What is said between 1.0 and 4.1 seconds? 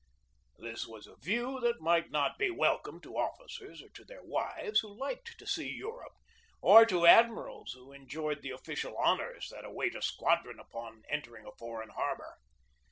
a view that might not be welcome to officers or to